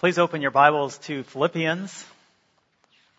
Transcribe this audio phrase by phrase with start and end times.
[0.00, 2.06] Please open your Bibles to Philippians.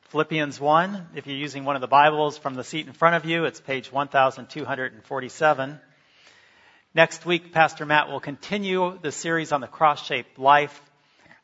[0.10, 1.10] Philippians 1.
[1.14, 3.62] If you're using one of the Bibles from the seat in front of you, it's
[3.62, 5.80] page 1247.
[6.96, 10.82] Next week, Pastor Matt will continue the series on the cross-shaped life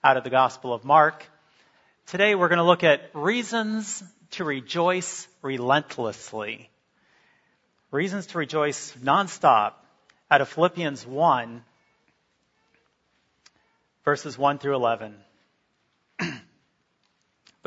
[0.04, 1.23] out of the Gospel of Mark.
[2.08, 6.68] Today we're going to look at reasons to rejoice relentlessly.
[7.92, 9.74] Reasons to rejoice nonstop
[10.32, 11.64] out of Philippians 1,
[14.04, 15.14] verses 1 through 11.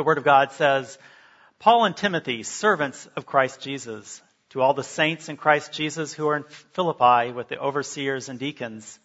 [0.01, 0.97] The Word of God says,
[1.59, 6.27] Paul and Timothy, servants of Christ Jesus, to all the saints in Christ Jesus who
[6.29, 8.99] are in Philippi with the overseers and deacons,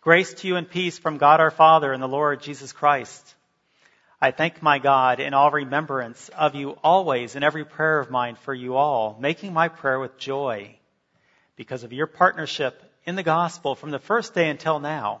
[0.00, 3.32] grace to you and peace from God our Father and the Lord Jesus Christ.
[4.20, 8.34] I thank my God in all remembrance of you always in every prayer of mine
[8.34, 10.76] for you all, making my prayer with joy
[11.54, 15.20] because of your partnership in the gospel from the first day until now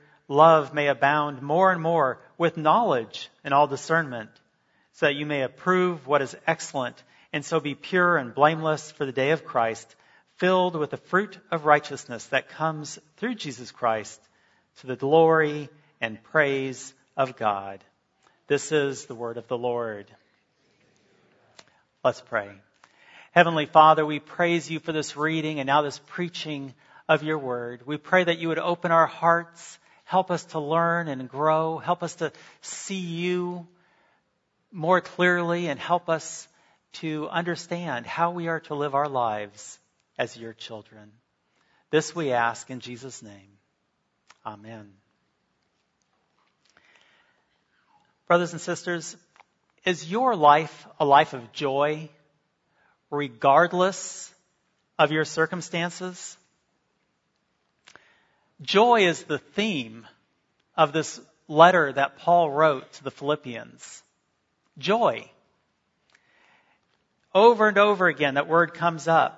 [0.31, 4.29] love may abound more and more with knowledge and all discernment,
[4.93, 9.05] so that you may approve what is excellent, and so be pure and blameless for
[9.05, 9.95] the day of Christ,
[10.37, 14.19] filled with the fruit of righteousness that comes through Jesus Christ
[14.79, 17.83] to the glory and praise of God.
[18.47, 20.09] This is the word of the Lord.
[22.03, 22.49] Let's pray.
[23.33, 26.73] Heavenly Father, we praise you for this reading and now this preaching
[27.07, 27.85] of your word.
[27.85, 29.77] We pray that you would open our hearts
[30.11, 31.77] Help us to learn and grow.
[31.77, 33.65] Help us to see you
[34.69, 36.49] more clearly and help us
[36.95, 39.79] to understand how we are to live our lives
[40.17, 41.13] as your children.
[41.91, 43.57] This we ask in Jesus' name.
[44.45, 44.91] Amen.
[48.27, 49.15] Brothers and sisters,
[49.85, 52.09] is your life a life of joy
[53.09, 54.29] regardless
[54.99, 56.35] of your circumstances?
[58.61, 60.05] Joy is the theme
[60.75, 64.03] of this letter that Paul wrote to the Philippians.
[64.77, 65.29] Joy.
[67.33, 69.37] Over and over again, that word comes up.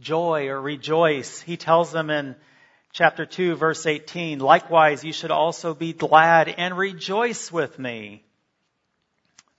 [0.00, 1.40] Joy or rejoice.
[1.40, 2.36] He tells them in
[2.92, 8.24] chapter 2, verse 18, likewise, you should also be glad and rejoice with me.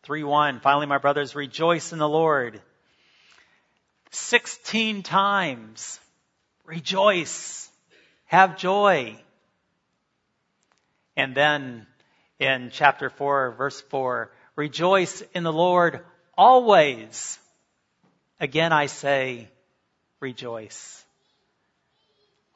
[0.04, 2.62] 3 1, finally, my brothers, rejoice in the Lord.
[4.12, 6.00] 16 times,
[6.66, 7.70] rejoice.
[8.26, 9.18] Have joy.
[11.16, 11.88] And then
[12.40, 16.06] in chapter 4, verse 4, rejoice in the Lord
[16.38, 17.40] always.
[18.40, 19.50] Again, I say,
[20.20, 21.04] rejoice.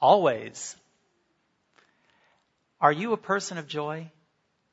[0.02, 0.76] Always.
[2.82, 4.12] Are you a person of joy?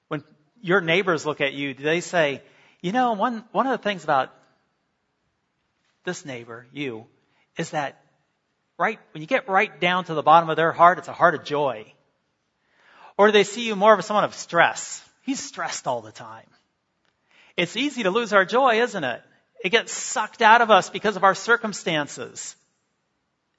[0.08, 0.24] When
[0.62, 2.42] your neighbors look at you, do they say,
[2.80, 4.32] you know, one, one of the things about
[6.04, 7.06] this neighbor, you,
[7.56, 8.00] is that
[8.78, 11.34] right, when you get right down to the bottom of their heart, it's a heart
[11.34, 11.92] of joy.
[13.16, 15.02] Or do they see you more of someone of stress?
[15.22, 16.46] He's stressed all the time.
[17.56, 19.22] It's easy to lose our joy, isn't it?
[19.64, 22.54] It gets sucked out of us because of our circumstances.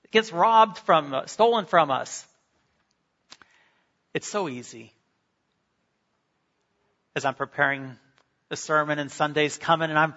[0.03, 2.25] It gets robbed from, uh, stolen from us.
[4.13, 4.93] It's so easy.
[7.15, 7.97] As I'm preparing
[8.49, 10.13] the sermon and Sunday's coming and I'm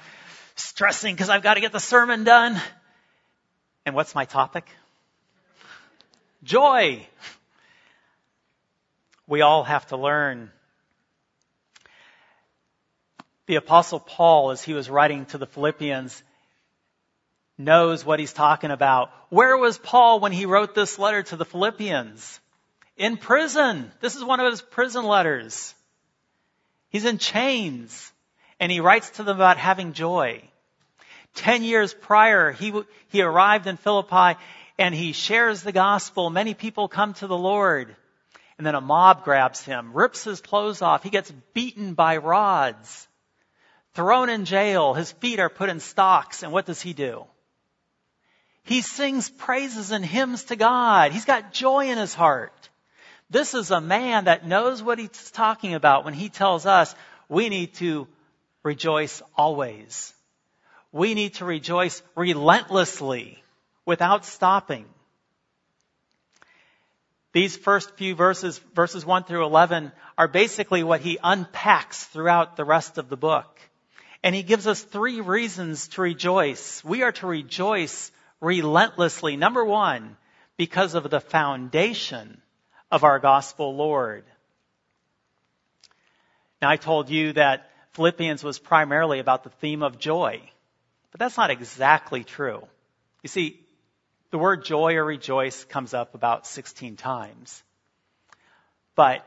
[0.57, 2.61] stressing because I've got to get the sermon done.
[3.87, 4.67] And what's my topic?
[6.43, 7.07] Joy.
[9.27, 10.51] We all have to learn.
[13.47, 16.23] The apostle Paul, as he was writing to the Philippians,
[17.59, 19.11] knows what he's talking about.
[19.29, 22.41] Where was Paul when he wrote this letter to the Philippians?
[22.97, 23.91] In prison.
[24.01, 25.75] This is one of his prison letters.
[26.89, 28.13] He's in chains
[28.59, 30.43] and he writes to them about having joy.
[31.35, 32.73] Ten years prior, he,
[33.09, 34.39] he arrived in Philippi
[34.81, 36.31] and he shares the gospel.
[36.31, 37.95] Many people come to the Lord.
[38.57, 41.03] And then a mob grabs him, rips his clothes off.
[41.03, 43.07] He gets beaten by rods,
[43.93, 44.95] thrown in jail.
[44.95, 46.43] His feet are put in stocks.
[46.43, 47.27] And what does he do?
[48.65, 51.13] He sings praises and hymns to God.
[51.13, 52.71] He's got joy in his heart.
[53.29, 56.95] This is a man that knows what he's talking about when he tells us
[57.29, 58.09] we need to
[58.63, 60.15] rejoice always.
[60.91, 63.43] We need to rejoice relentlessly
[63.85, 64.87] without stopping.
[67.33, 72.65] These first few verses, verses 1 through 11, are basically what he unpacks throughout the
[72.65, 73.61] rest of the book.
[74.23, 76.85] And he gives us three reasons to rejoice.
[76.85, 78.11] We are to rejoice
[78.41, 79.37] relentlessly.
[79.37, 80.17] Number one,
[80.57, 82.43] because of the foundation
[82.91, 84.25] of our gospel Lord.
[86.61, 90.43] Now I told you that Philippians was primarily about the theme of joy,
[91.13, 92.63] but that's not exactly true.
[93.23, 93.61] You see,
[94.31, 97.63] the word joy or rejoice comes up about 16 times.
[98.95, 99.27] But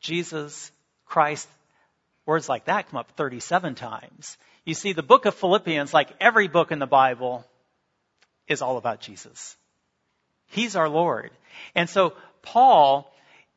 [0.00, 0.72] Jesus,
[1.06, 1.48] Christ,
[2.26, 4.36] words like that come up 37 times.
[4.64, 7.44] You see, the book of Philippians, like every book in the Bible,
[8.48, 9.56] is all about Jesus.
[10.46, 11.30] He's our Lord.
[11.74, 13.12] And so Paul,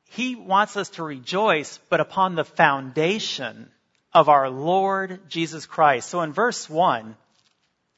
[0.09, 3.69] he wants us to rejoice, but upon the foundation
[4.13, 6.09] of our Lord Jesus Christ.
[6.09, 7.15] So in verse 1,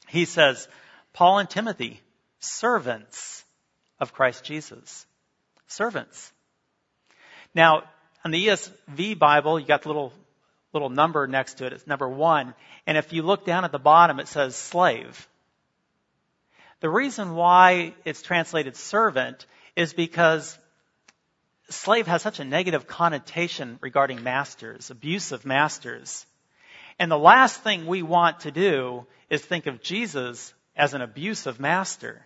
[0.08, 0.66] he says,
[1.18, 2.00] Paul and Timothy,
[2.38, 3.44] servants
[3.98, 5.04] of Christ Jesus.
[5.66, 6.32] Servants.
[7.52, 7.82] Now,
[8.24, 10.12] on the ESV Bible, you got the little,
[10.72, 11.72] little number next to it.
[11.72, 12.54] It's number one.
[12.86, 15.28] And if you look down at the bottom, it says slave.
[16.78, 19.44] The reason why it's translated servant
[19.74, 20.56] is because
[21.68, 26.24] slave has such a negative connotation regarding masters, abusive masters.
[26.96, 31.58] And the last thing we want to do is think of Jesus as an abusive
[31.58, 32.24] master.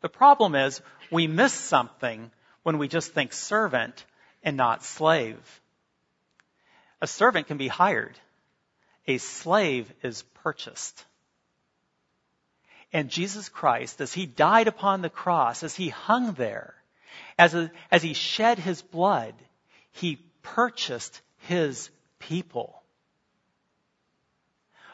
[0.00, 0.80] The problem is
[1.10, 2.30] we miss something
[2.62, 4.04] when we just think servant
[4.42, 5.38] and not slave.
[7.02, 8.18] A servant can be hired.
[9.06, 11.04] A slave is purchased.
[12.92, 16.74] And Jesus Christ, as he died upon the cross, as he hung there,
[17.38, 19.34] as, a, as he shed his blood,
[19.92, 22.82] he purchased his people.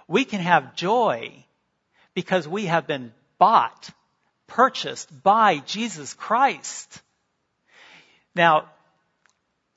[0.07, 1.45] We can have joy
[2.19, 3.91] because we have been bought,
[4.49, 7.01] purchased by Jesus Christ.
[8.35, 8.65] Now,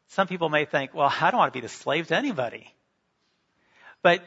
[0.08, 2.74] some people may think, well, I don't want to be the slave to anybody.
[4.02, 4.24] But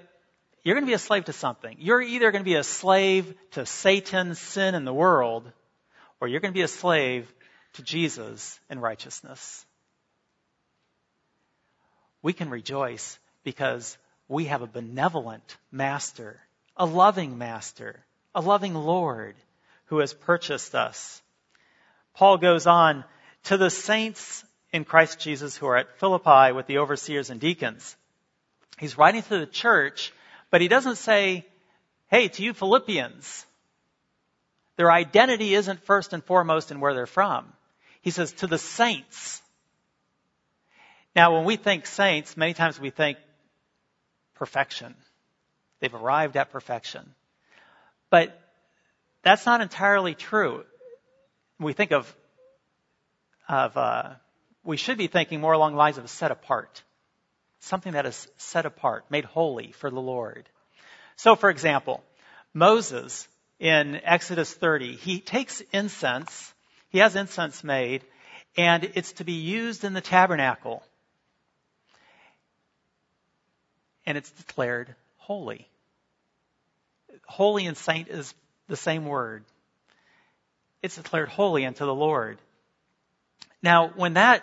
[0.63, 1.77] you're going to be a slave to something.
[1.81, 5.51] You're either going to be a slave to Satan, sin, and the world,
[6.21, 7.27] or you're going to be a slave
[7.73, 9.67] to Jesus and righteousness.
[12.23, 16.44] We can rejoice because we have a benevolent master
[16.77, 18.05] a loving master,
[18.35, 19.37] a loving Lord
[19.87, 21.23] who has purchased us.
[22.15, 23.05] Paul goes on
[23.45, 27.97] to the saints in Christ Jesus who are at Philippi with the overseers and deacons.
[28.79, 30.13] He's writing to the church,
[30.51, 31.47] but he doesn't say,
[32.09, 33.47] hey, to you Philippians.
[34.77, 37.53] Their identity isn't first and foremost in where they're from.
[38.03, 39.41] He says, to the saints.
[41.15, 43.19] Now, when we think saints, many times we think
[44.35, 44.95] perfection.
[45.81, 47.15] They've arrived at perfection.
[48.11, 48.39] But
[49.23, 50.65] that's not entirely true.
[51.59, 52.15] We think of,
[53.49, 54.11] of uh,
[54.63, 56.83] we should be thinking more along the lines of a set apart.
[57.61, 60.49] Something that is set apart, made holy for the Lord.
[61.17, 62.03] So, for example,
[62.53, 63.27] Moses
[63.59, 66.53] in Exodus 30, he takes incense,
[66.91, 68.05] he has incense made,
[68.57, 70.83] and it's to be used in the tabernacle.
[74.07, 74.95] And it's declared
[75.25, 75.67] holy.
[77.27, 78.35] Holy and saint is
[78.69, 79.45] the same word.
[80.83, 82.39] It's declared holy unto the Lord.
[83.63, 84.43] Now, when that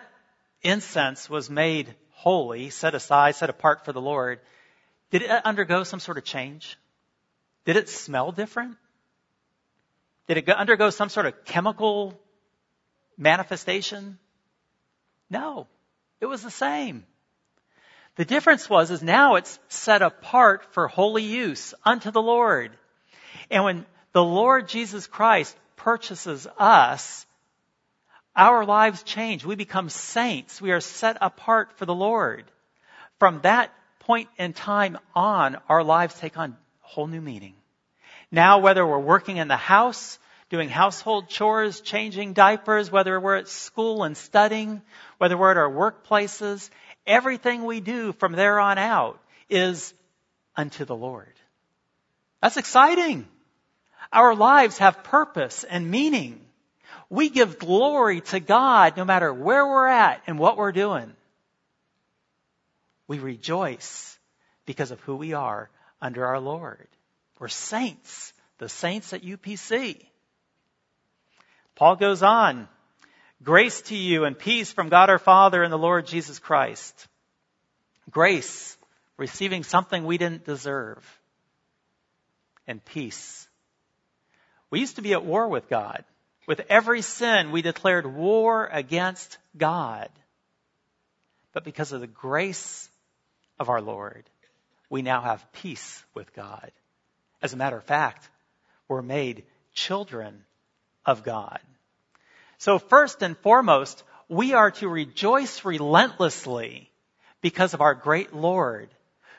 [0.64, 4.40] incense was made holy, set aside, set apart for the Lord,
[5.12, 6.78] did it undergo some sort of change?
[7.66, 8.78] Did it smell different?
[10.28, 12.20] Did it undergo some sort of chemical
[13.18, 14.18] manifestation?
[15.30, 15.68] No.
[16.20, 17.06] It was the same.
[18.16, 22.72] The difference was, is now it's set apart for holy use unto the Lord.
[23.50, 27.26] And when the Lord Jesus Christ purchases us,
[28.36, 29.46] our lives change.
[29.46, 30.62] We become saints.
[30.62, 32.46] We are set apart for the Lord.
[33.20, 36.56] From that point in time on, our lives take on a
[36.88, 37.56] whole new meaning.
[38.32, 40.18] Now, whether we're working in the house,
[40.50, 44.82] doing household chores, changing diapers, whether we're at school and studying,
[45.18, 46.70] whether we're at our workplaces,
[47.06, 49.94] Everything we do from there on out is
[50.56, 51.34] unto the Lord.
[52.42, 53.28] That's exciting.
[54.12, 56.42] Our lives have purpose and meaning.
[57.10, 61.14] We give glory to God no matter where we're at and what we're doing.
[63.08, 64.18] We rejoice
[64.66, 65.70] because of who we are
[66.02, 66.88] under our Lord.
[67.40, 70.06] We're saints, the saints at UPC.
[71.76, 72.68] Paul goes on
[73.44, 77.08] Grace to you and peace from God our Father and the Lord Jesus Christ.
[78.10, 78.78] Grace,
[79.18, 81.04] receiving something we didn't deserve.
[82.68, 83.48] And peace.
[84.70, 86.04] We used to be at war with God.
[86.48, 90.10] With every sin, we declared war against God.
[91.54, 92.90] But because of the grace
[93.60, 94.24] of our Lord,
[94.90, 96.72] we now have peace with God.
[97.42, 98.30] As a matter of fact,
[98.88, 99.44] we're made
[99.74, 100.44] children
[101.06, 101.60] of God.
[102.62, 106.92] So first and foremost, we are to rejoice relentlessly
[107.42, 108.88] because of our great Lord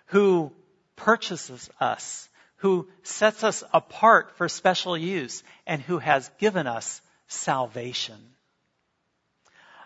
[0.06, 0.50] who
[0.96, 8.18] purchases us, who sets us apart for special use, and who has given us salvation.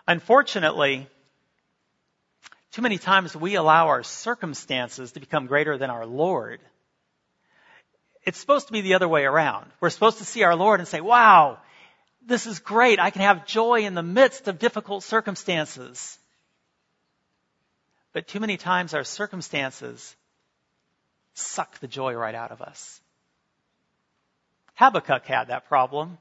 [0.07, 1.05] Unfortunately,
[2.71, 6.59] too many times we allow our circumstances to become greater than our Lord.
[8.25, 9.69] It's supposed to be the other way around.
[9.79, 11.59] We're supposed to see our Lord and say, wow,
[12.27, 12.99] this is great.
[12.99, 16.19] I can have joy in the midst of difficult circumstances.
[18.13, 20.15] But too many times our circumstances
[21.33, 23.01] suck the joy right out of us.
[24.75, 26.17] Habakkuk had that problem.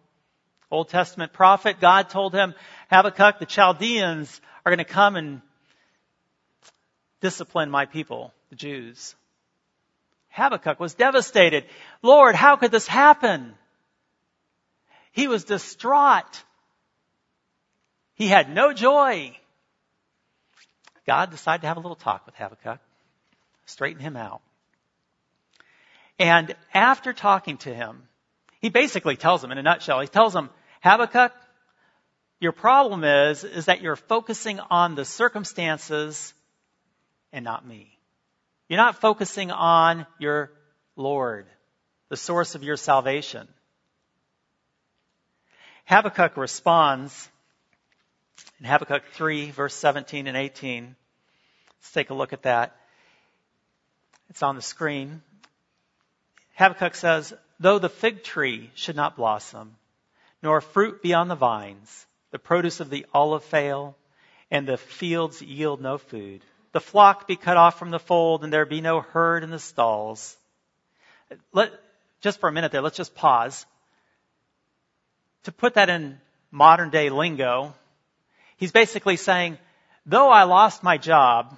[0.70, 2.54] Old Testament prophet, God told him,
[2.90, 5.42] Habakkuk, the Chaldeans are going to come and
[7.20, 9.14] discipline my people, the Jews.
[10.28, 11.64] Habakkuk was devastated.
[12.02, 13.54] Lord, how could this happen?
[15.16, 16.44] He was distraught.
[18.16, 19.34] He had no joy.
[21.06, 22.80] God decided to have a little talk with Habakkuk,
[23.64, 24.42] straighten him out.
[26.18, 28.02] And after talking to him,
[28.60, 30.50] he basically tells him in a nutshell, he tells him,
[30.82, 31.32] Habakkuk,
[32.38, 36.34] your problem is, is that you're focusing on the circumstances
[37.32, 37.98] and not me.
[38.68, 40.52] You're not focusing on your
[40.94, 41.46] Lord,
[42.10, 43.48] the source of your salvation.
[45.86, 47.30] Habakkuk responds
[48.58, 50.96] in Habakkuk 3, verse 17 and 18.
[51.78, 52.76] Let's take a look at that.
[54.28, 55.22] It's on the screen.
[56.54, 59.76] Habakkuk says, Though the fig tree should not blossom,
[60.42, 63.96] nor fruit be on the vines, the produce of the olive fail,
[64.50, 68.52] and the fields yield no food, the flock be cut off from the fold, and
[68.52, 70.36] there be no herd in the stalls.
[71.52, 71.72] Let,
[72.20, 73.64] just for a minute there, let's just pause.
[75.46, 76.18] To put that in
[76.50, 77.72] modern day lingo,
[78.56, 79.58] he's basically saying,
[80.04, 81.56] though I lost my job,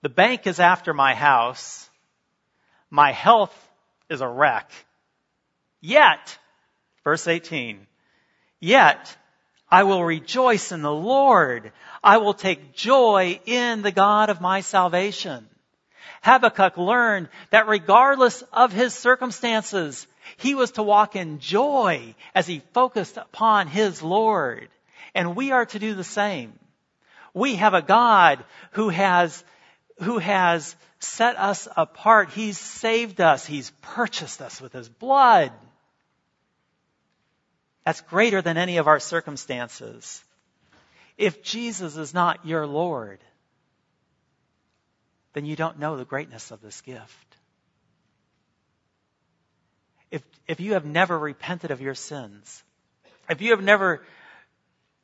[0.00, 1.90] the bank is after my house,
[2.90, 3.52] my health
[4.08, 4.70] is a wreck.
[5.80, 6.38] Yet,
[7.02, 7.84] verse 18,
[8.60, 9.16] yet
[9.68, 11.72] I will rejoice in the Lord.
[12.04, 15.44] I will take joy in the God of my salvation.
[16.22, 20.06] Habakkuk learned that regardless of his circumstances,
[20.36, 24.68] he was to walk in joy as he focused upon his Lord.
[25.14, 26.58] And we are to do the same.
[27.34, 29.44] We have a God who has,
[30.00, 32.30] who has set us apart.
[32.30, 33.46] He's saved us.
[33.46, 35.52] He's purchased us with His blood.
[37.84, 40.22] That's greater than any of our circumstances.
[41.16, 43.18] If Jesus is not your Lord,
[45.32, 47.36] then you don't know the greatness of this gift.
[50.10, 52.62] If, if you have never repented of your sins,
[53.28, 54.02] if you have never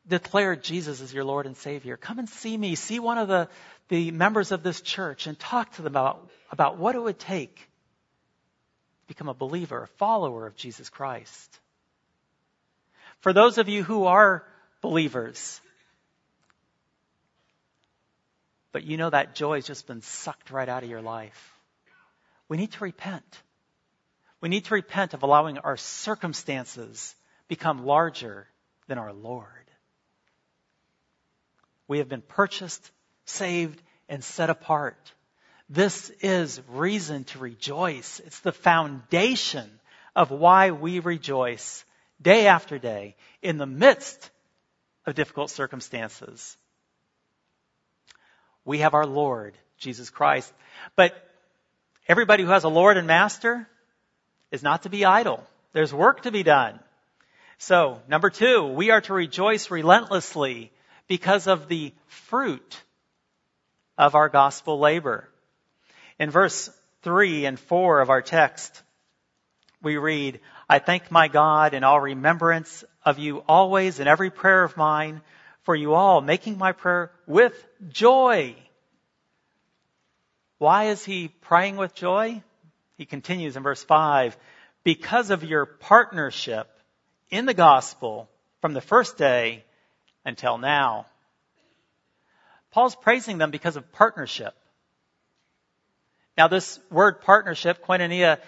[0.09, 2.75] declared Jesus as your Lord and Savior, come and see me.
[2.75, 3.49] See one of the,
[3.89, 7.57] the members of this church and talk to them about, about what it would take
[7.57, 11.59] to become a believer, a follower of Jesus Christ.
[13.21, 14.45] For those of you who are
[14.81, 15.61] believers,
[18.73, 21.55] but you know that joy has just been sucked right out of your life,
[22.49, 23.43] we need to repent.
[24.47, 27.17] We need to repent of allowing our circumstances
[27.49, 28.47] become larger
[28.87, 29.49] than our Lord.
[31.89, 32.93] We have been purchased
[33.25, 35.13] saved, and set apart.
[35.69, 38.21] This is reason to rejoice.
[38.25, 39.69] It's the foundation
[40.15, 41.85] of why we rejoice
[42.23, 44.31] day after day in the midst
[45.07, 46.57] of difficult circumstances.
[48.65, 50.53] We have our Lord, Jesus Christ.
[50.95, 51.15] But
[52.07, 53.69] everybody who has a Lord and Master
[54.51, 55.47] is not to be idle.
[55.73, 56.79] There's work to be done.
[57.59, 60.73] So, number two, we are to rejoice relentlessly
[61.09, 62.83] because of the fruit
[63.97, 65.29] of our gospel labor.
[66.19, 66.71] In verse
[67.03, 68.83] 3 and 4 of our text,
[69.83, 74.65] we read, I thank my God in all remembrance of you always in every prayer
[74.65, 75.23] of mine
[75.63, 77.55] for you all, making my prayer with
[77.89, 78.55] joy.
[80.59, 82.43] Why is he praying with joy?
[82.97, 84.37] He continues in verse 5,
[84.85, 86.69] because of your partnership
[87.31, 88.29] in the gospel
[88.61, 89.65] from the first day
[90.25, 91.07] until now.
[92.71, 94.55] Paul's praising them because of partnership.
[96.37, 98.39] Now this word partnership, koinonia,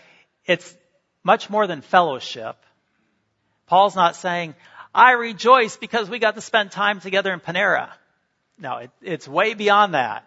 [0.45, 0.77] it's
[1.23, 2.57] much more than fellowship.
[3.67, 4.55] Paul's not saying,
[4.95, 7.91] I rejoice because we got to spend time together in Panera.
[8.59, 10.25] No, it, it's way beyond that.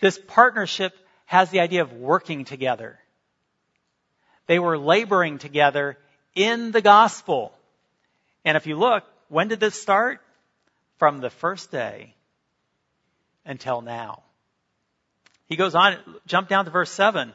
[0.00, 0.94] This partnership
[1.30, 2.98] has the idea of working together.
[4.48, 5.96] They were laboring together
[6.34, 7.52] in the gospel.
[8.44, 10.20] And if you look, when did this start?
[10.98, 12.16] From the first day
[13.44, 14.24] until now.
[15.46, 17.32] He goes on, jump down to verse 7.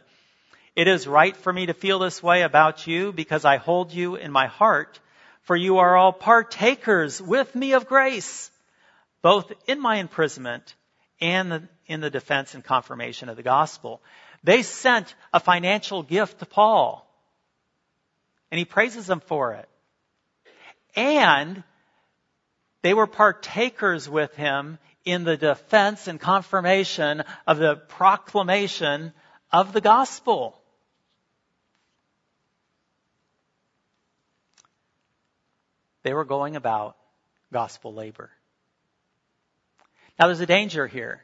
[0.75, 4.15] It is right for me to feel this way about you because I hold you
[4.15, 4.99] in my heart,
[5.43, 8.51] for you are all partakers with me of grace,
[9.21, 10.75] both in my imprisonment
[11.21, 14.01] and in the defense and confirmation of the gospel.
[14.43, 17.07] They sent a financial gift to Paul,
[18.51, 19.69] and he praises them for it.
[20.95, 21.63] And
[22.81, 29.13] they were partakers with him in the defense and confirmation of the proclamation
[29.51, 30.59] of the gospel.
[36.03, 36.97] They were going about
[37.51, 38.29] gospel labor.
[40.19, 41.23] Now there's a danger here.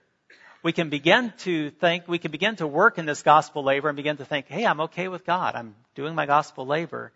[0.63, 3.95] We can begin to think, we can begin to work in this gospel labor and
[3.95, 5.55] begin to think, hey, I'm okay with God.
[5.55, 7.11] I'm doing my gospel labor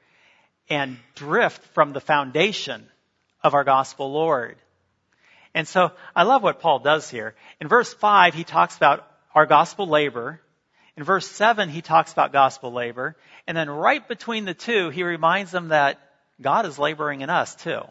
[0.69, 2.87] and drift from the foundation
[3.43, 4.57] of our gospel Lord.
[5.53, 7.35] And so I love what Paul does here.
[7.61, 10.41] In verse 5, he talks about our gospel labor.
[10.97, 13.15] In verse 7, he talks about gospel labor.
[13.45, 15.99] And then right between the two, he reminds them that
[16.41, 17.81] God is laboring in us too.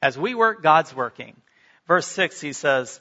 [0.00, 1.36] As we work, God's working.
[1.86, 3.00] Verse 6, he says,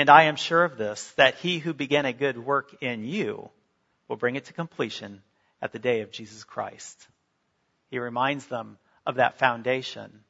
[0.00, 3.50] And I am sure of this, that he who began a good work in you
[4.08, 5.20] will bring it to completion
[5.60, 7.06] at the day of Jesus Christ.
[7.90, 10.24] He reminds them of that foundation.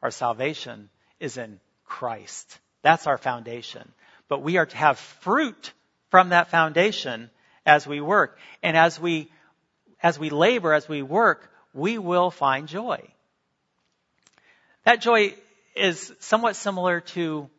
[0.00, 2.60] Our salvation is in Christ.
[2.82, 3.90] That's our foundation.
[4.28, 5.72] But we are to have fruit
[6.08, 7.28] from that foundation
[7.66, 8.38] as we work.
[8.62, 9.28] And as we,
[10.00, 13.02] as we labor, as we work, we will find joy.
[14.84, 15.34] That joy
[15.74, 17.50] is somewhat similar to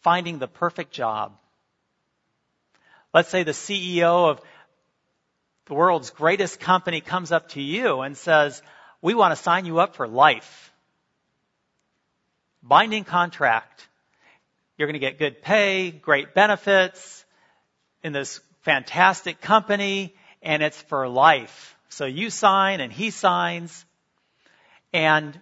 [0.00, 1.36] finding the perfect job.
[3.12, 4.40] Let's say the CEO of
[5.66, 8.62] the world's greatest company comes up to you and says,
[9.00, 10.68] we want to sign you up for life
[12.68, 13.88] binding contract.
[14.76, 17.24] You're going to get good pay, great benefits
[18.02, 21.76] in this fantastic company, and it's for life.
[21.88, 23.84] So you sign and he signs,
[24.92, 25.38] and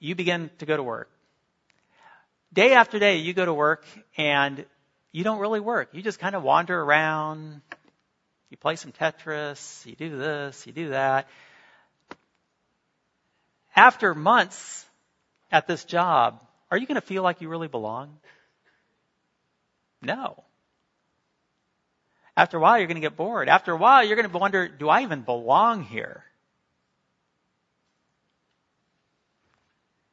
[0.00, 1.11] you begin to go to work.
[2.52, 3.84] Day after day, you go to work
[4.16, 4.64] and
[5.10, 5.90] you don't really work.
[5.92, 7.62] You just kind of wander around.
[8.50, 9.86] You play some Tetris.
[9.86, 10.66] You do this.
[10.66, 11.28] You do that.
[13.74, 14.84] After months
[15.50, 18.18] at this job, are you going to feel like you really belong?
[20.02, 20.42] No.
[22.36, 23.48] After a while, you're going to get bored.
[23.48, 26.24] After a while, you're going to wonder, do I even belong here?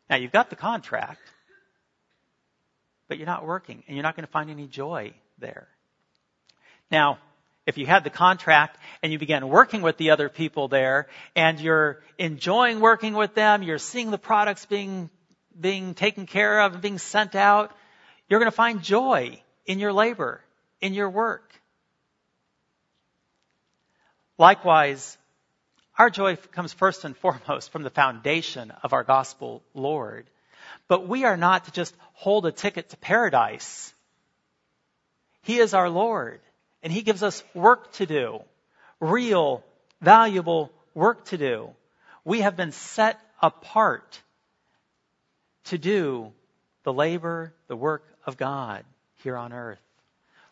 [0.10, 1.22] Now, you've got the contract,
[3.10, 5.68] but you're not working, and you're not going to find any joy there.
[6.90, 7.18] Now,
[7.66, 11.60] if you had the contract and you began working with the other people there, and
[11.60, 15.10] you're enjoying working with them, you're seeing the products being
[15.60, 17.76] being taken care of and being sent out,
[18.30, 20.42] you're going to find joy in your labor,
[20.80, 21.52] in your work.
[24.38, 25.18] Likewise,
[25.98, 30.30] our joy comes first and foremost from the foundation of our gospel Lord.
[30.90, 33.94] But we are not to just hold a ticket to paradise.
[35.44, 36.42] He is our Lord,
[36.84, 38.42] and He gives us work to do,
[39.00, 39.64] real,
[40.02, 41.70] valuable work to do.
[42.26, 44.22] We have been set apart
[45.66, 46.34] to do
[46.84, 48.84] the labor, the work of God
[49.24, 49.80] here on earth.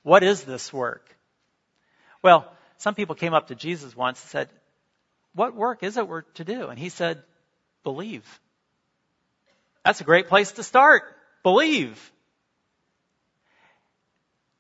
[0.04, 1.04] What is this work?
[2.22, 4.50] Well, some people came up to Jesus once and said,
[5.34, 6.68] What work is it we're to do?
[6.68, 7.24] And he said,
[7.84, 8.40] Believe.
[9.88, 11.04] That's a great place to start.
[11.44, 12.12] Believe.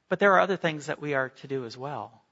[0.08, 2.24] But there are other things that we are to do as well.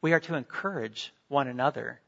[0.00, 2.00] We are to encourage one another.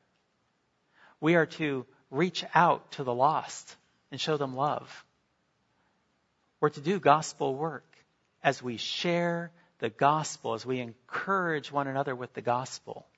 [1.21, 3.75] We are to reach out to the lost
[4.13, 5.05] and show them love.
[6.61, 7.93] We're to do gospel work
[8.45, 13.09] as we share the gospel, as we encourage one another with the gospel.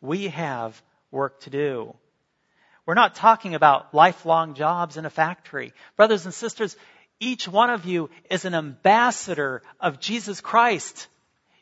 [0.00, 1.94] We have work to do.
[2.88, 5.74] We're not talking about lifelong jobs in a factory.
[5.96, 6.74] Brothers and sisters,
[7.20, 11.06] each one of you is an ambassador of Jesus Christ.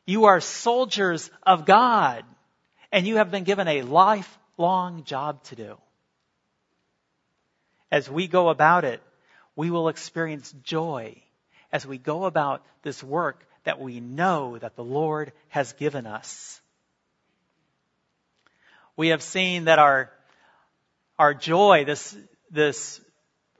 [0.07, 2.23] You are soldiers of God,
[2.93, 5.79] and you have been given a lifelong job to do.
[7.91, 9.03] As we go about it,
[9.57, 11.21] we will experience joy
[11.73, 16.61] as we go about this work that we know that the Lord has given us.
[18.97, 20.12] We have seen that our,
[21.19, 22.17] our joy, this,
[22.51, 23.01] this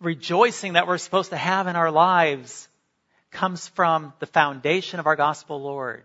[0.01, 2.69] rejoicing that we're supposed to have in our lives,
[3.31, 6.05] comes from the foundation of our gospel Lord,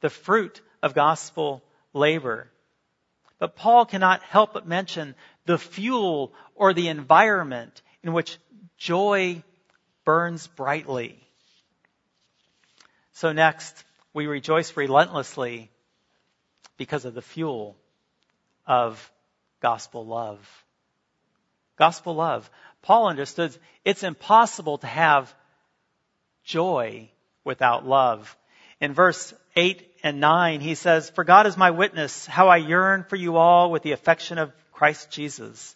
[0.00, 2.48] the fruit of gospel labor.
[3.38, 5.14] But Paul cannot help but mention
[5.46, 8.38] the fuel or the environment in which
[8.76, 9.42] joy
[10.04, 11.18] burns brightly.
[13.12, 15.70] So next, we rejoice relentlessly
[16.76, 17.76] because of the fuel
[18.66, 19.10] of
[19.60, 20.38] gospel love.
[21.80, 22.48] Gospel love.
[22.82, 25.34] Paul understood it's impossible to have
[26.44, 27.08] joy
[27.42, 28.36] without love.
[28.82, 33.04] In verse 8 and 9, he says, For God is my witness, how I yearn
[33.08, 35.74] for you all with the affection of Christ Jesus.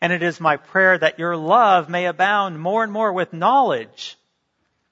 [0.00, 4.18] And it is my prayer that your love may abound more and more with knowledge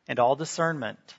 [0.07, 1.15] and all discernment.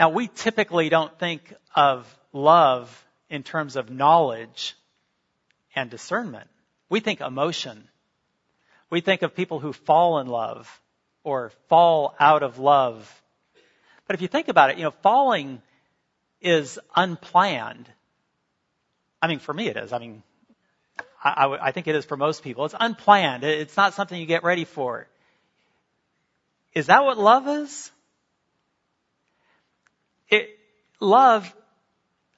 [0.00, 4.74] Now, we typically don't think of love in terms of knowledge
[5.76, 6.48] and discernment.
[6.92, 7.88] We think emotion.
[8.90, 10.68] We think of people who fall in love
[11.24, 13.22] or fall out of love.
[14.06, 15.62] But if you think about it, you know, falling
[16.42, 17.88] is unplanned.
[19.22, 19.94] I mean, for me it is.
[19.94, 20.22] I mean,
[21.24, 22.66] I, I, I think it is for most people.
[22.66, 23.42] It's unplanned.
[23.42, 25.08] It's not something you get ready for.
[26.74, 27.90] Is that what love is?
[30.28, 30.58] It,
[31.00, 31.50] love,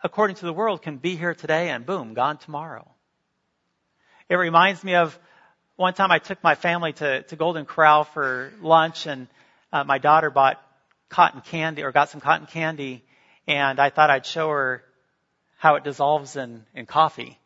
[0.05, 2.94] according to the world, can be here today and boom, gone tomorrow.
[4.31, 5.19] It reminds me of
[5.77, 9.29] one time I took my family to, to Golden Corral for lunch and
[9.71, 10.63] uh, my daughter bought
[11.11, 13.05] cotton candy or got some cotton candy
[13.47, 14.83] and I thought I'd show her
[15.59, 17.39] how it dissolves in, in coffee.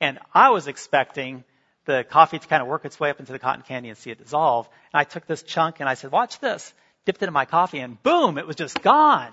[0.00, 1.42] And I was expecting
[1.86, 4.10] the coffee to kind of work its way up into the cotton candy and see
[4.10, 4.68] it dissolve.
[4.92, 6.72] And I took this chunk and I said, watch this.
[7.04, 9.32] Dipped it in my coffee and boom, it was just gone.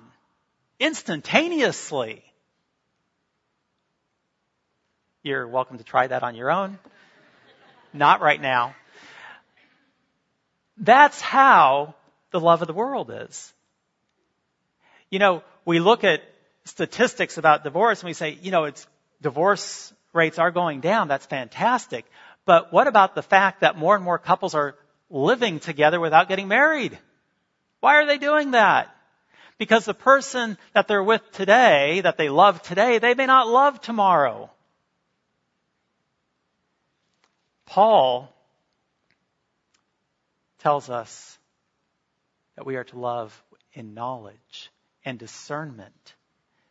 [0.79, 2.23] Instantaneously.
[5.25, 6.77] You're welcome to try that on your own.
[7.93, 8.75] Not right now.
[10.75, 11.95] That's how
[12.31, 13.53] the love of the world is.
[15.09, 16.23] You know, we look at
[16.65, 18.85] statistics about divorce and we say, you know, it's
[19.21, 21.07] divorce rates are going down.
[21.07, 22.03] That's fantastic.
[22.43, 24.75] But what about the fact that more and more couples are
[25.09, 26.99] living together without getting married?
[27.79, 28.93] Why are they doing that?
[29.57, 33.79] Because the person that they're with today, that they love today, they may not love
[33.79, 34.49] tomorrow.
[37.65, 38.33] Paul
[40.59, 41.37] tells us
[42.55, 44.71] that we are to love in knowledge
[45.03, 46.13] and discernment.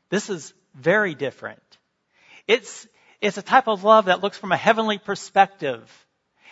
[0.08, 1.62] This is very different.
[2.46, 2.86] It's,
[3.20, 5.90] it's a type of love that looks from a heavenly perspective.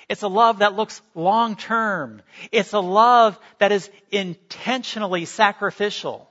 [0.09, 2.23] It's a love that looks long term.
[2.51, 6.29] It's a love that is intentionally sacrificial.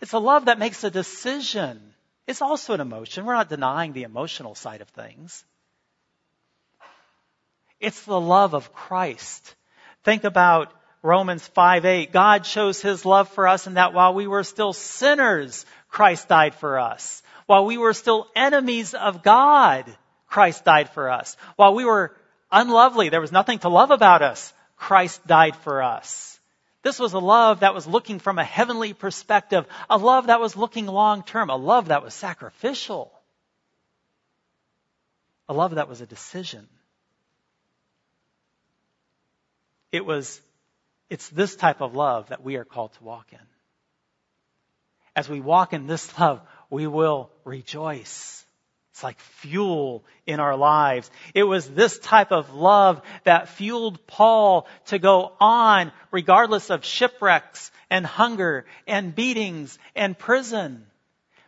[0.00, 1.94] It's a love that makes a decision.
[2.26, 3.24] It's also an emotion.
[3.24, 5.44] We're not denying the emotional side of things.
[7.80, 9.54] It's the love of Christ.
[10.04, 12.12] Think about Romans 5 8.
[12.12, 16.54] God shows his love for us in that while we were still sinners, Christ died
[16.54, 17.22] for us.
[17.46, 19.84] While we were still enemies of God,
[20.26, 21.36] Christ died for us.
[21.56, 22.14] While we were
[22.50, 26.38] unlovely, there was nothing to love about us, Christ died for us.
[26.82, 30.56] This was a love that was looking from a heavenly perspective, a love that was
[30.56, 33.12] looking long term, a love that was sacrificial,
[35.48, 36.68] a love that was a decision.
[39.92, 40.40] It was,
[41.08, 43.38] it's this type of love that we are called to walk in.
[45.16, 48.44] As we walk in this love, we will rejoice.
[48.92, 51.10] It's like fuel in our lives.
[51.34, 57.70] It was this type of love that fueled Paul to go on regardless of shipwrecks
[57.90, 60.84] and hunger and beatings and prison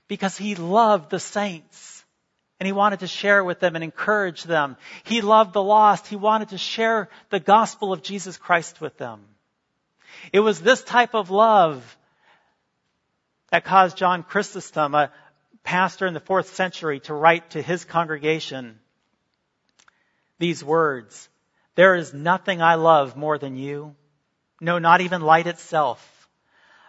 [0.09, 2.00] because he loved the saints
[2.61, 4.77] and he wanted to share with them and encourage them.
[5.05, 6.07] He loved the lost.
[6.07, 9.23] He wanted to share the gospel of Jesus Christ with them.
[10.31, 11.97] It was this type of love
[13.51, 15.11] that caused John Chrysostom, a
[15.65, 18.79] pastor in the fourth century, to write to his congregation
[20.39, 21.31] these words.
[21.77, 23.97] There is nothing I love more than you.
[24.61, 26.29] No, not even light itself.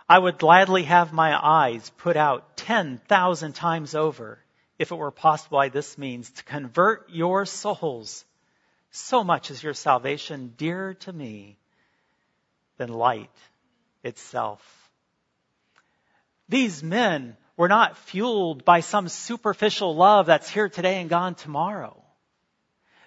[0.10, 4.40] I would gladly have my eyes put out 10,000 times over
[4.82, 8.26] if it were possible by this means, to convert your souls.
[8.90, 11.60] So much is your salvation dearer to me
[12.78, 13.30] than light
[14.04, 14.60] itself.
[16.50, 22.02] These men were not fueled by some superficial love that's here today and gone tomorrow.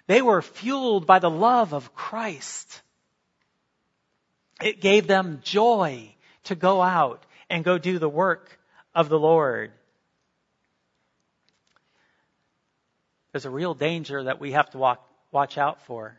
[0.07, 2.81] They were fueled by the love of Christ.
[4.61, 8.57] It gave them joy to go out and go do the work
[8.95, 9.73] of the Lord.
[13.35, 16.15] There's a real danger that we have to walk, watch out for.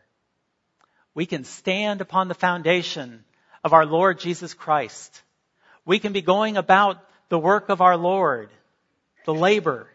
[1.15, 3.23] We can stand upon the foundation
[3.63, 5.23] of our Lord Jesus Christ.
[5.83, 8.51] We can be going about the work of our Lord,
[9.25, 9.87] the labor,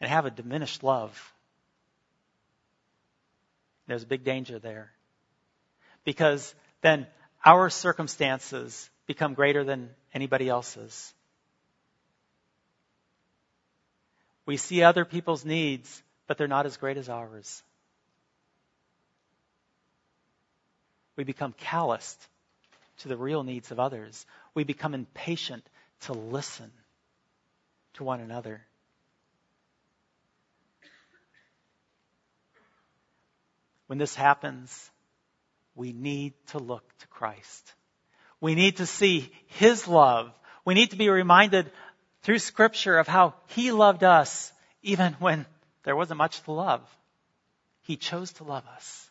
[0.00, 1.32] and have a diminished love.
[3.86, 4.90] There's a big danger there.
[6.02, 7.06] Because then
[7.44, 11.14] our circumstances become greater than anybody else's.
[14.46, 17.62] We see other people's needs, but they're not as great as ours.
[21.16, 22.18] We become calloused
[22.98, 24.26] to the real needs of others.
[24.54, 25.66] We become impatient
[26.02, 26.70] to listen
[27.94, 28.62] to one another.
[33.86, 34.90] When this happens,
[35.74, 37.74] we need to look to Christ.
[38.40, 40.32] We need to see His love.
[40.64, 41.70] We need to be reminded
[42.22, 44.52] through Scripture of how He loved us
[44.82, 45.46] even when
[45.84, 46.82] there wasn't much to love.
[47.82, 49.10] He chose to love us.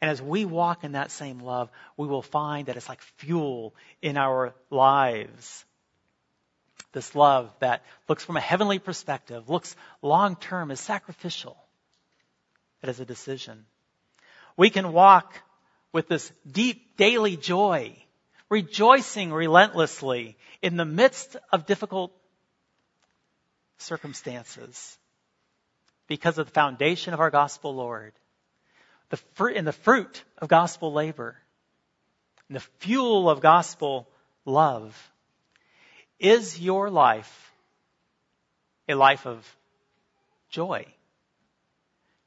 [0.00, 3.74] And as we walk in that same love, we will find that it's like fuel
[4.00, 5.64] in our lives.
[6.92, 11.56] This love that looks from a heavenly perspective, looks long term, is sacrificial.
[12.82, 13.66] It is a decision.
[14.56, 15.34] We can walk
[15.92, 17.94] with this deep daily joy,
[18.50, 22.12] rejoicing relentlessly in the midst of difficult
[23.78, 24.98] circumstances
[26.08, 28.12] because of the foundation of our gospel Lord,
[29.08, 31.36] the fruit, in the fruit of gospel labor,
[32.48, 34.08] and the fuel of gospel
[34.44, 35.10] love.
[36.18, 37.52] Is your life
[38.88, 39.56] a life of
[40.50, 40.84] joy?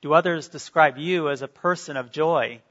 [0.01, 2.62] Do others describe you as a person of joy?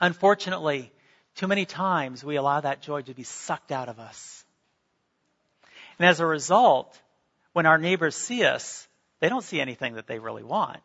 [0.00, 0.92] Unfortunately,
[1.34, 4.44] too many times we allow that joy to be sucked out of us.
[5.98, 7.00] And as a result,
[7.52, 8.86] when our neighbors see us,
[9.20, 10.80] they don't see anything that they really want.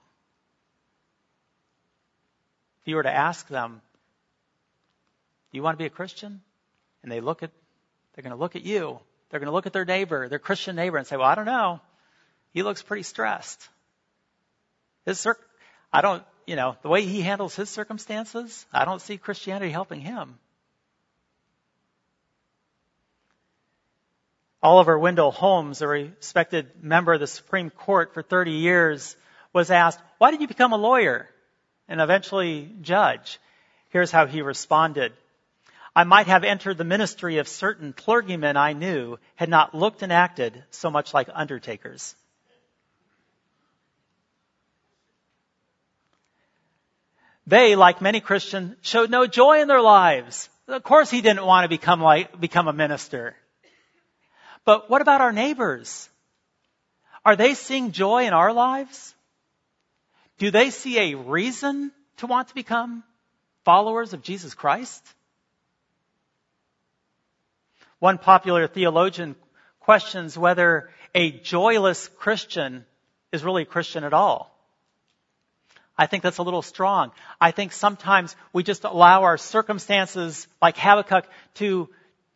[2.82, 3.82] If you were to ask them,
[5.52, 6.42] Do you want to be a Christian?
[7.04, 7.52] And they look at,
[8.14, 9.00] they're going to look at you.
[9.30, 11.46] They're going to look at their neighbor, their Christian neighbor, and say, Well, I don't
[11.46, 11.82] know.
[12.54, 13.68] He looks pretty stressed.
[15.06, 15.38] His cir-
[15.92, 20.00] I don't, you know, the way he handles his circumstances, I don't see Christianity helping
[20.00, 20.40] him.
[24.64, 29.16] Oliver Wendell Holmes, a respected member of the Supreme Court for 30 years,
[29.54, 31.30] was asked, Why did you become a lawyer
[31.88, 33.40] and eventually judge?
[33.90, 35.14] Here's how he responded.
[35.96, 40.14] I might have entered the ministry of certain clergymen I knew had not looked and
[40.14, 42.16] acted so much like undertakers.
[47.48, 50.50] They, like many Christians, showed no joy in their lives.
[50.68, 53.38] Of course he didn't want to become like, become a minister.
[54.66, 56.10] But what about our neighbors?
[57.24, 59.16] Are they seeing joy in our lives?
[60.40, 63.04] Do they see a reason to want to become
[63.64, 65.02] followers of Jesus Christ?
[68.00, 69.38] One popular theologian
[69.80, 72.86] questions whether a joyless Christian
[73.32, 74.57] is really a Christian at all.
[75.98, 77.12] I think that's a little strong.
[77.42, 81.90] I think sometimes we just allow our circumstances, like Habakkuk, to,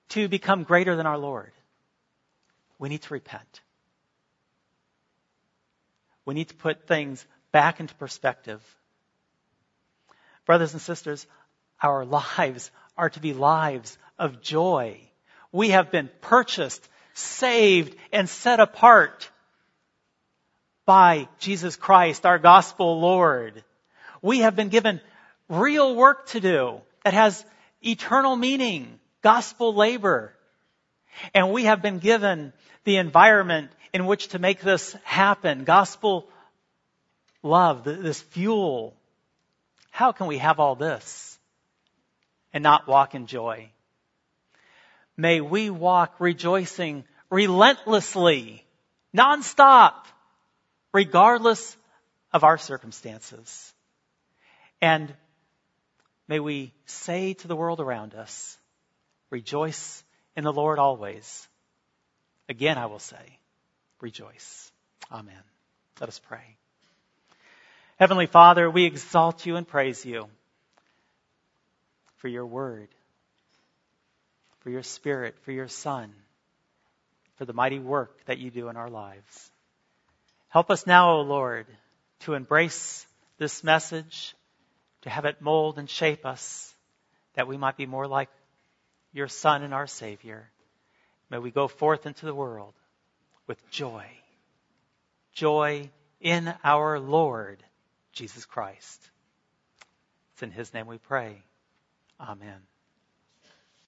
[0.09, 1.51] to become greater than our Lord.
[2.79, 3.61] We need to repent.
[6.25, 8.61] We need to put things back into perspective.
[10.45, 11.27] Brothers and sisters,
[11.81, 12.03] our
[12.37, 14.99] lives are to be lives of joy.
[15.51, 19.29] We have been purchased, saved, and set apart
[20.91, 23.63] by Jesus Christ, our gospel Lord.
[24.21, 24.99] We have been given
[25.47, 27.45] real work to do that has
[27.81, 30.33] eternal meaning, gospel labor.
[31.33, 32.51] And we have been given
[32.83, 36.27] the environment in which to make this happen, gospel
[37.41, 38.93] love, this fuel.
[39.91, 41.39] How can we have all this
[42.51, 43.69] and not walk in joy?
[45.15, 48.65] May we walk rejoicing relentlessly,
[49.15, 49.93] nonstop,
[50.93, 51.75] regardless
[52.33, 53.73] of our circumstances.
[54.81, 55.13] And
[56.27, 58.57] may we say to the world around us,
[59.29, 60.03] rejoice
[60.35, 61.47] in the Lord always.
[62.49, 63.39] Again, I will say,
[64.01, 64.71] rejoice.
[65.11, 65.43] Amen.
[65.99, 66.57] Let us pray.
[67.97, 70.27] Heavenly Father, we exalt you and praise you
[72.17, 72.87] for your word,
[74.61, 76.11] for your spirit, for your son,
[77.35, 79.50] for the mighty work that you do in our lives.
[80.51, 81.65] Help us now, O Lord,
[82.19, 84.35] to embrace this message,
[85.03, 86.75] to have it mold and shape us,
[87.35, 88.29] that we might be more like
[89.13, 90.51] your Son and our Savior.
[91.29, 92.73] May we go forth into the world
[93.47, 94.05] with joy.
[95.31, 97.63] Joy in our Lord
[98.11, 99.09] Jesus Christ.
[100.33, 101.43] It's in His name we pray.
[102.19, 102.70] Amen.